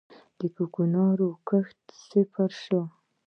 د 0.39 0.41
کوکنارو 0.55 1.29
کښت 1.49 1.79
صفر 2.09 2.49
شوی؟ 2.63 2.81